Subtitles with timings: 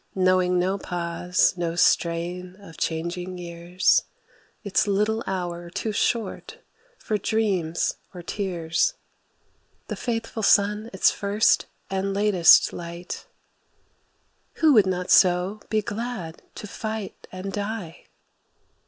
[0.15, 4.05] Knowing no pause, no strain of changing years,
[4.63, 6.57] Its little hour too short
[6.97, 8.95] for dreams or tears,
[9.89, 13.27] The faithful sun its first and latest light
[14.55, 18.05] Who would not so be glad to fight and die!